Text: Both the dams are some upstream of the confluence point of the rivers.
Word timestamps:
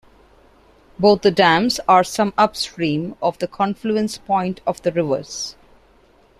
Both 0.97 1.21
the 1.21 1.29
dams 1.29 1.79
are 1.87 2.03
some 2.03 2.33
upstream 2.35 3.15
of 3.21 3.37
the 3.37 3.47
confluence 3.47 4.17
point 4.17 4.59
of 4.65 4.81
the 4.81 4.91
rivers. 4.91 5.55